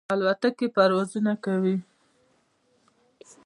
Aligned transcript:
الوتکې 0.13 0.67
پروازونه 0.75 1.33
کوي. 1.43 1.75